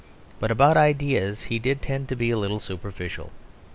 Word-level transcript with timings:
But 0.39 0.49
about 0.49 0.77
ideas 0.77 1.43
he 1.43 1.59
did 1.59 1.83
tend 1.83 2.09
to 2.09 2.15
be 2.15 2.31
a 2.31 2.37
little 2.39 2.59
superficial. 2.59 3.29